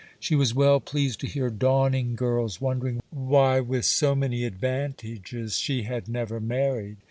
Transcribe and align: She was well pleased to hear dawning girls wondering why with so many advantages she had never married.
She 0.19 0.33
was 0.33 0.55
well 0.55 0.79
pleased 0.79 1.19
to 1.19 1.27
hear 1.27 1.51
dawning 1.51 2.15
girls 2.15 2.59
wondering 2.59 3.01
why 3.11 3.59
with 3.59 3.85
so 3.85 4.15
many 4.15 4.45
advantages 4.45 5.57
she 5.59 5.83
had 5.83 6.07
never 6.09 6.39
married. 6.39 6.97